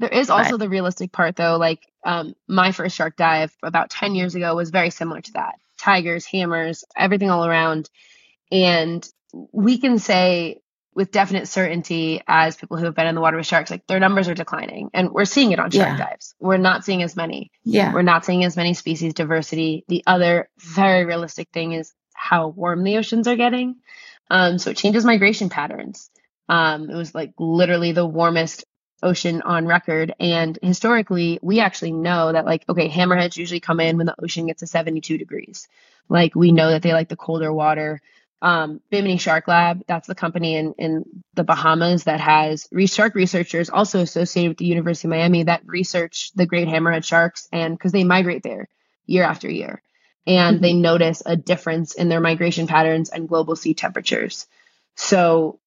[0.00, 1.58] There is also the realistic part though.
[1.58, 5.56] Like um, my first shark dive about 10 years ago was very similar to that.
[5.78, 7.90] Tigers, hammers, everything all around.
[8.50, 9.06] And
[9.52, 10.62] we can say
[10.94, 14.00] with definite certainty as people who have been in the water with sharks, like their
[14.00, 14.88] numbers are declining.
[14.94, 16.08] And we're seeing it on shark yeah.
[16.08, 16.34] dives.
[16.40, 17.50] We're not seeing as many.
[17.62, 17.92] Yeah.
[17.92, 19.84] We're not seeing as many species diversity.
[19.86, 23.76] The other very realistic thing is how warm the oceans are getting.
[24.30, 26.08] Um, so it changes migration patterns.
[26.48, 28.64] Um, it was like literally the warmest
[29.02, 30.14] ocean on record.
[30.20, 34.46] And historically, we actually know that like, okay, hammerheads usually come in when the ocean
[34.46, 35.68] gets to 72 degrees.
[36.08, 38.00] Like we know that they like the colder water
[38.42, 39.82] um, Bimini Shark Lab.
[39.86, 44.66] That's the company in, in the Bahamas that has shark researchers also associated with the
[44.66, 48.68] University of Miami that research the great hammerhead sharks and because they migrate there
[49.06, 49.82] year after year.
[50.26, 50.62] And mm-hmm.
[50.62, 54.46] they notice a difference in their migration patterns and global sea temperatures.
[54.96, 55.60] So,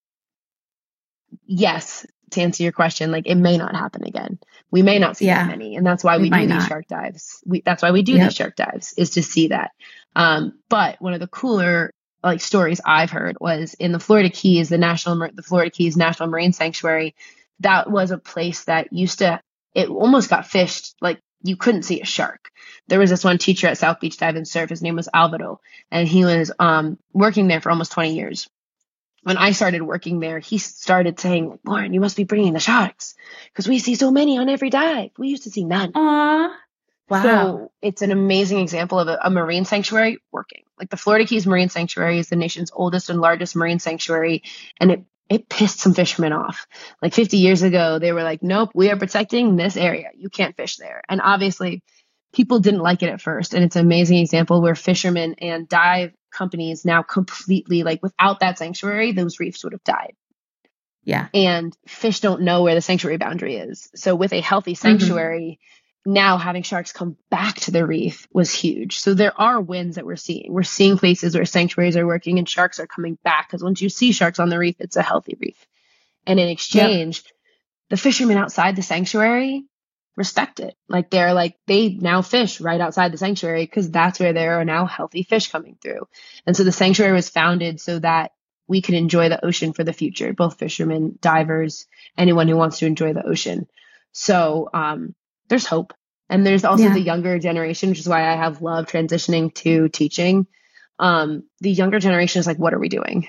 [1.45, 4.39] yes, to answer your question, like it may not happen again.
[4.71, 5.45] We may not see yeah.
[5.45, 7.41] that many, and that's why we, we do these shark dives.
[7.45, 8.29] We, that's why we do yep.
[8.29, 9.71] these shark dives is to see that.
[10.15, 11.93] Um, but one of the cooler
[12.23, 16.29] like stories I've heard was in the Florida Keys, the national, the Florida Keys National
[16.29, 17.15] Marine Sanctuary.
[17.59, 19.41] That was a place that used to,
[19.73, 20.95] it almost got fished.
[21.01, 22.49] Like you couldn't see a shark.
[22.87, 24.69] There was this one teacher at South Beach Dive and Surf.
[24.69, 25.59] His name was Alvaro,
[25.91, 28.49] and he was um, working there for almost 20 years.
[29.23, 33.15] When I started working there, he started saying, "Lauren, you must be bringing the sharks
[33.47, 35.11] because we see so many on every dive.
[35.17, 36.53] We used to see none." Aww.
[37.09, 37.21] Wow.
[37.21, 40.63] So it's an amazing example of a, a, marine sanctuary working.
[40.79, 44.43] Like the Florida Keys Marine Sanctuary is the nation's oldest and largest marine sanctuary,
[44.79, 46.67] and it it pissed some fishermen off.
[47.01, 50.09] Like 50 years ago, they were like, "Nope, we are protecting this area.
[50.15, 51.83] You can't fish there." And obviously,
[52.33, 56.13] people didn't like it at first, and it's an amazing example where fishermen and dive
[56.31, 60.15] companies now completely like without that sanctuary, those reefs would have died.
[61.03, 61.27] Yeah.
[61.33, 63.89] And fish don't know where the sanctuary boundary is.
[63.93, 64.97] So with a healthy mm-hmm.
[64.97, 68.99] sanctuary, mm-hmm now having sharks come back to the reef was huge.
[68.99, 70.51] So there are wins that we're seeing.
[70.51, 73.89] We're seeing places where sanctuaries are working and sharks are coming back because once you
[73.89, 75.65] see sharks on the reef, it's a healthy reef.
[76.25, 77.33] And in exchange, yep.
[77.89, 79.63] the fishermen outside the sanctuary
[80.15, 80.75] respect it.
[80.87, 84.65] Like they're like, they now fish right outside the sanctuary because that's where there are
[84.65, 86.07] now healthy fish coming through.
[86.45, 88.31] And so the sanctuary was founded so that
[88.67, 92.85] we could enjoy the ocean for the future, both fishermen, divers, anyone who wants to
[92.85, 93.67] enjoy the ocean.
[94.11, 95.15] So, um,
[95.49, 95.93] there's hope.
[96.29, 96.93] And there's also yeah.
[96.93, 100.47] the younger generation, which is why I have loved transitioning to teaching.
[100.97, 103.27] Um, the younger generation is like, what are we doing?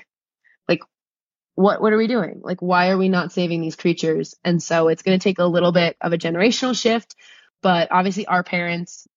[1.55, 2.41] What what are we doing?
[2.43, 4.35] Like, why are we not saving these creatures?
[4.43, 7.15] And so it's going to take a little bit of a generational shift,
[7.61, 9.07] but obviously our parents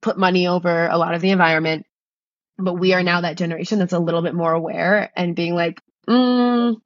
[0.00, 1.86] put money over a lot of the environment.
[2.58, 5.80] But we are now that generation that's a little bit more aware and being like,
[6.06, 6.76] mm,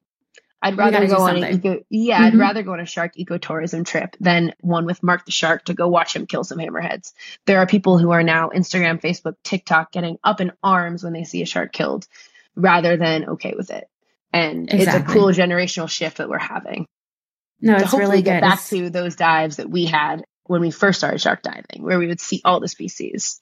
[0.65, 2.25] I'd rather go on an eco yeah, mm-hmm.
[2.25, 5.75] I'd rather go on a shark ecotourism trip than one with Mark the Shark to
[5.75, 7.13] go watch him kill some hammerheads.
[7.45, 11.23] There are people who are now Instagram, Facebook, TikTok getting up in arms when they
[11.23, 12.07] see a shark killed
[12.55, 13.87] rather than okay with it.
[14.35, 15.01] And exactly.
[15.01, 16.85] it's a cool generational shift that we're having.
[17.61, 18.47] No, it's really get good.
[18.47, 18.69] back it's...
[18.69, 22.19] to those dives that we had when we first started shark diving, where we would
[22.19, 23.39] see all the species.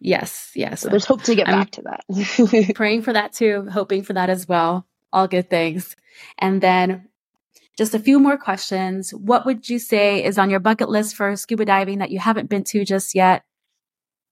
[0.00, 0.80] Yes, yes.
[0.80, 2.72] So there's hope to get I'm back to that.
[2.74, 4.86] praying for that too, hoping for that as well.
[5.12, 5.94] All good things.
[6.38, 7.08] And then
[7.76, 9.12] just a few more questions.
[9.12, 12.48] What would you say is on your bucket list for scuba diving that you haven't
[12.48, 13.44] been to just yet?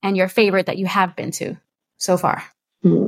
[0.03, 1.57] And your favorite that you have been to
[1.99, 2.45] so far?
[2.83, 3.08] Hmm.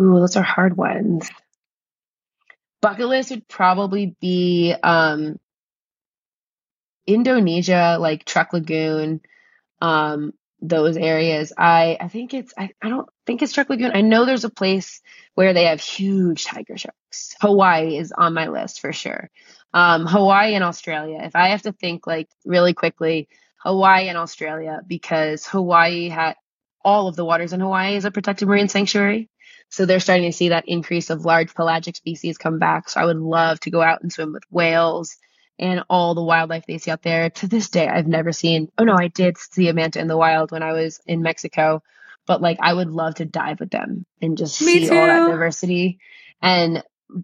[0.00, 1.30] Ooh, those are hard ones.
[2.82, 5.38] Bucket list would probably be um,
[7.06, 9.20] Indonesia, like Truk Lagoon,
[9.80, 11.52] um, those areas.
[11.56, 13.92] I I think it's I, I don't think it's Truk Lagoon.
[13.94, 15.00] I know there's a place
[15.34, 17.34] where they have huge tiger sharks.
[17.40, 19.30] Hawaii is on my list for sure.
[19.72, 21.20] Um, Hawaii and Australia.
[21.22, 23.28] If I have to think like really quickly,
[23.58, 26.36] Hawaii and Australia because Hawaii had
[26.84, 29.28] all of the waters in Hawaii is a protected marine sanctuary.
[29.68, 32.88] So they're starting to see that increase of large pelagic species come back.
[32.88, 35.16] So I would love to go out and swim with whales
[35.58, 37.30] and all the wildlife they see out there.
[37.30, 40.16] To this day, I've never seen, oh no, I did see a manta in the
[40.16, 41.82] wild when I was in Mexico,
[42.26, 44.94] but like I would love to dive with them and just Me see too.
[44.94, 45.98] all that diversity.
[46.42, 46.82] And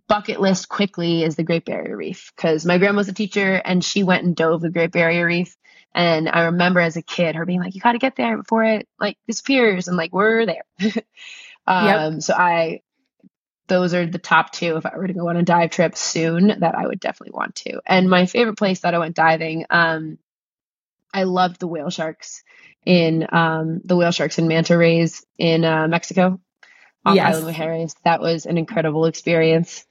[0.08, 3.84] bucket list quickly is the Great Barrier Reef because my grandma was a teacher and
[3.84, 5.56] she went and dove the Great Barrier Reef.
[5.94, 8.64] And I remember as a kid her being like, you got to get there before
[8.64, 9.88] it like disappears.
[9.88, 10.64] And like, we're there.
[11.66, 12.22] um, yep.
[12.22, 12.82] So I
[13.68, 16.60] those are the top two if I were to go on a dive trip soon
[16.60, 17.80] that I would definitely want to.
[17.86, 20.18] And my favorite place that I went diving, um,
[21.14, 22.42] I loved the whale sharks
[22.84, 26.40] in um, the whale sharks and manta rays in uh, Mexico
[27.04, 27.36] on yes.
[27.36, 27.94] Isla Mujeres.
[28.04, 29.86] That was an incredible experience.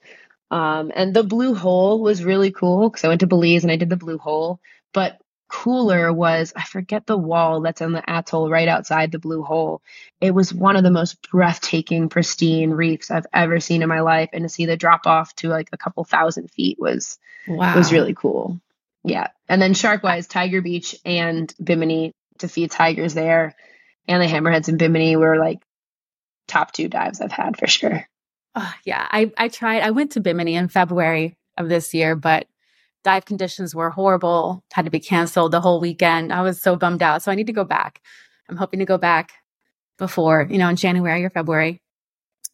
[0.49, 3.77] Um, and the blue hole was really cool because I went to Belize and I
[3.77, 4.59] did the blue hole.
[4.93, 5.19] But
[5.51, 9.81] cooler was I forget the wall that's on the atoll right outside the blue hole.
[10.21, 14.29] It was one of the most breathtaking, pristine reefs I've ever seen in my life.
[14.31, 17.75] And to see the drop off to like a couple thousand feet was wow.
[17.75, 18.61] was really cool.
[19.03, 19.27] Yeah.
[19.49, 23.55] And then Sharkwise, Tiger Beach and Bimini to feed tigers there.
[24.07, 25.59] And the hammerheads in Bimini were like
[26.47, 28.07] top two dives I've had for sure.
[28.55, 29.05] Oh, yeah.
[29.09, 32.47] I, I tried, I went to Bimini in February of this year, but
[33.03, 36.31] dive conditions were horrible, had to be canceled the whole weekend.
[36.31, 37.21] I was so bummed out.
[37.21, 38.01] So I need to go back.
[38.49, 39.31] I'm hoping to go back
[39.97, 41.81] before, you know, in January or February.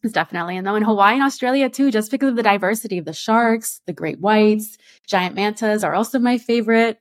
[0.03, 0.57] It's definitely.
[0.57, 3.81] And then in Hawaii and Australia too, just because of the diversity of the sharks,
[3.87, 4.77] the great whites,
[5.07, 6.99] giant mantas are also my favorite.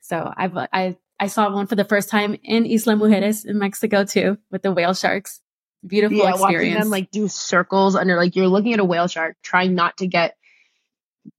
[0.00, 4.04] So I've, I, I saw one for the first time in Isla Mujeres in Mexico
[4.04, 5.40] too, with the whale sharks.
[5.86, 6.54] Beautiful yeah, experience.
[6.54, 9.98] Watching them like do circles under, like you're looking at a whale shark, trying not
[9.98, 10.36] to get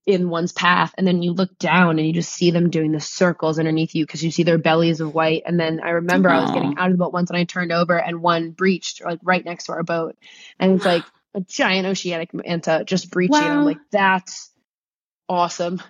[0.05, 2.99] in one's path and then you look down and you just see them doing the
[2.99, 6.33] circles underneath you because you see their bellies of white and then i remember Aww.
[6.33, 9.03] i was getting out of the boat once and i turned over and one breached
[9.03, 10.15] like right next to our boat
[10.59, 11.03] and it's like
[11.33, 13.59] a giant oceanic manta just breaching wow.
[13.59, 14.51] i'm like that's
[15.27, 15.81] awesome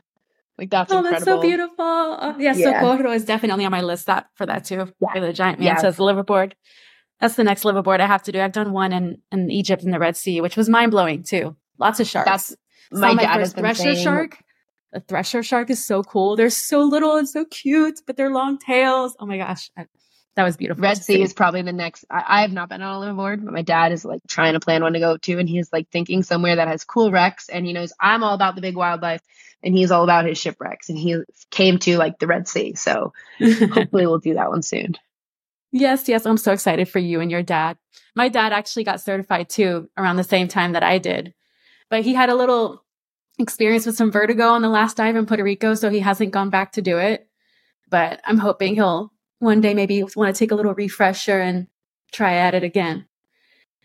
[0.58, 1.20] like that's oh, incredible.
[1.20, 1.76] that's so beautiful.
[1.80, 2.82] Oh, yeah, yeah.
[2.82, 4.94] Socorro is definitely on my list that for that too.
[5.00, 5.20] Yeah.
[5.20, 6.06] The giant mantas, yeah.
[6.06, 6.54] liveaboard.
[7.20, 8.40] That's the next liveaboard I have to do.
[8.40, 11.56] I've done one in, in Egypt in the Red Sea, which was mind blowing too.
[11.80, 12.30] Lots of sharks.
[12.30, 12.56] That's
[12.92, 14.38] my, my first thresher saying, shark.
[14.92, 16.36] The thresher shark is so cool.
[16.36, 19.16] They're so little and so cute, but they're long tails.
[19.20, 19.72] Oh my gosh.
[19.76, 19.88] I,
[20.36, 20.82] that was beautiful.
[20.82, 22.06] Red Sea is probably the next.
[22.10, 24.60] I, I, have not been on a liveaboard, but my dad is like trying to
[24.60, 27.50] plan one to go to, and he's like thinking somewhere that has cool wrecks.
[27.50, 29.22] And he knows I'm all about the big wildlife,
[29.62, 30.90] and he's all about his shipwrecks.
[30.90, 31.22] And he
[31.52, 34.96] came to like the Red Sea, so hopefully we'll do that one soon.
[35.72, 37.78] Yes, yes, I'm so excited for you and your dad.
[38.16, 41.34] My dad actually got certified too around the same time that I did,
[41.94, 42.84] but he had a little
[43.38, 46.50] experience with some vertigo on the last dive in Puerto Rico, so he hasn't gone
[46.50, 47.28] back to do it.
[47.88, 51.68] But I'm hoping he'll one day maybe want to take a little refresher and
[52.12, 53.06] try at it again.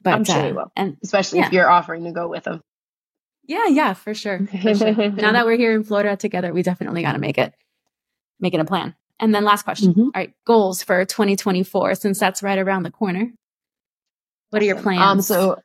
[0.02, 1.48] But I'm sure uh, he will, and especially yeah.
[1.48, 2.62] if you're offering to go with him.
[3.44, 4.38] Yeah, yeah, for sure.
[4.46, 4.94] For sure.
[5.10, 7.52] now that we're here in Florida together, we definitely got to make it,
[8.40, 8.94] make it a plan.
[9.20, 9.90] And then last question.
[9.90, 10.00] Mm-hmm.
[10.00, 13.30] All right, goals for 2024, since that's right around the corner.
[14.48, 15.02] What are your um, plans?
[15.02, 15.58] Um, so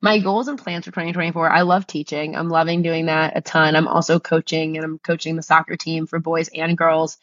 [0.00, 2.36] my goals and plans for 2024 i love teaching.
[2.36, 3.76] I'm loving doing that a ton.
[3.76, 7.18] I'm also coaching and i'm coaching the soccer team for boys and girls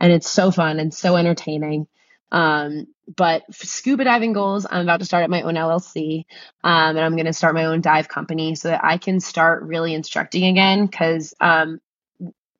[0.00, 1.86] and it's so fun and so entertaining.
[2.32, 6.24] Um, but scuba diving goals i'm about to start at my own llc
[6.64, 9.62] um, and i'm going to start my own dive company so that i can start
[9.62, 11.80] really instructing again because um,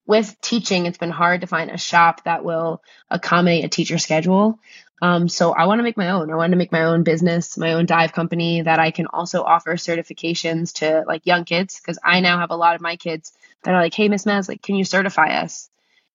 [0.06, 4.60] with teaching it's been hard to find a shop that will accommodate a teacher schedule
[5.02, 6.30] um, so I want to make my own.
[6.30, 9.42] I want to make my own business, my own dive company that I can also
[9.42, 13.32] offer certifications to like young kids because I now have a lot of my kids
[13.62, 15.68] that are like, "Hey, Miss Mez, like, can you certify us?"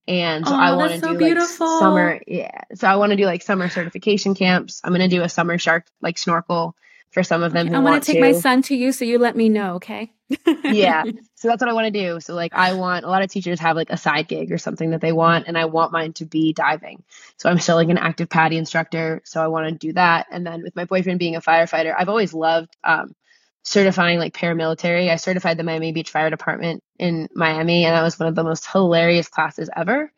[0.08, 1.66] And so oh, I want to so do beautiful.
[1.66, 2.62] like summer, yeah.
[2.74, 4.80] So I want to do like summer certification camps.
[4.82, 6.74] I'm gonna do a summer shark like snorkel
[7.12, 7.68] for some of them.
[7.68, 10.12] Okay, I want to take my son to you, so you let me know, okay?
[10.64, 11.04] yeah.
[11.34, 12.20] So that's what I want to do.
[12.20, 14.90] So like I want a lot of teachers have like a side gig or something
[14.90, 17.02] that they want and I want mine to be diving.
[17.36, 20.26] So I'm still like an active PADI instructor, so I want to do that.
[20.30, 23.14] And then with my boyfriend being a firefighter, I've always loved um,
[23.62, 25.10] certifying like paramilitary.
[25.10, 28.44] I certified the Miami Beach Fire Department in Miami and that was one of the
[28.44, 30.10] most hilarious classes ever.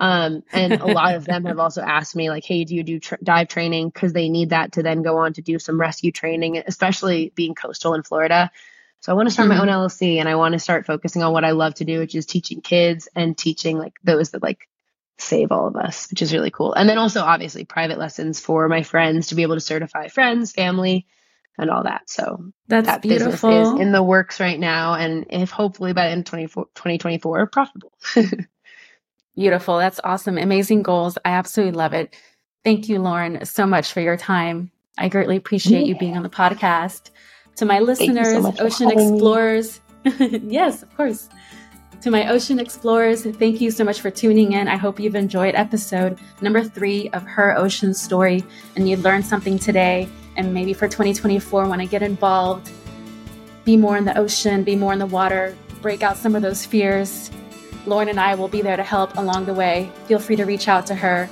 [0.00, 2.98] Um, and a lot of them have also asked me like, "Hey, do you do
[2.98, 6.10] tr- dive training?" Because they need that to then go on to do some rescue
[6.10, 8.50] training, especially being coastal in Florida.
[9.00, 9.66] So I want to start mm-hmm.
[9.66, 12.00] my own LLC and I want to start focusing on what I love to do,
[12.00, 14.68] which is teaching kids and teaching like those that like
[15.18, 16.74] save all of us, which is really cool.
[16.74, 20.52] And then also obviously private lessons for my friends to be able to certify friends,
[20.52, 21.06] family,
[21.58, 22.08] and all that.
[22.08, 23.32] So that's that beautiful.
[23.32, 24.94] business is in the works right now.
[24.94, 27.92] And if hopefully by the end of 2024, profitable.
[29.40, 29.78] beautiful.
[29.78, 30.36] That's awesome.
[30.36, 31.16] Amazing goals.
[31.24, 32.14] I absolutely love it.
[32.62, 34.70] Thank you, Lauren, so much for your time.
[34.98, 35.86] I greatly appreciate yeah.
[35.86, 37.08] you being on the podcast.
[37.56, 39.80] To my listeners, so ocean explorers,
[40.20, 41.30] yes, of course.
[42.02, 44.68] To my ocean explorers, thank you so much for tuning in.
[44.68, 48.44] I hope you've enjoyed episode number three of Her Ocean Story
[48.76, 50.06] and you learned something today.
[50.36, 52.70] And maybe for 2024, when I get involved,
[53.64, 56.66] be more in the ocean, be more in the water, break out some of those
[56.66, 57.30] fears.
[57.86, 59.90] Lauren and I will be there to help along the way.
[60.06, 61.28] Feel free to reach out to her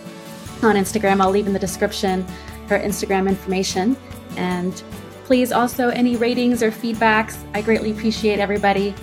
[0.63, 1.21] on Instagram.
[1.21, 2.27] I'll leave in the description
[2.69, 3.97] her Instagram information.
[4.37, 4.83] And
[5.29, 7.37] Please also any ratings or feedbacks.
[7.53, 8.95] I greatly appreciate everybody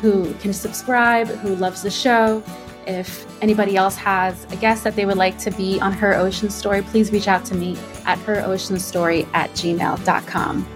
[0.00, 2.44] who can subscribe, who loves the show.
[2.86, 6.48] If anybody else has a guest that they would like to be on Her Ocean
[6.48, 7.76] Story, please reach out to me
[8.06, 10.68] at heroceanstory at gmail.com.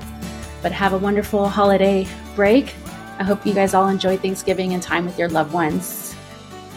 [0.62, 2.04] But have a wonderful holiday
[2.34, 2.74] break.
[3.20, 6.07] I hope you guys all enjoy Thanksgiving and time with your loved ones.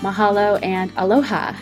[0.02, 1.54] Mahalo and aloha.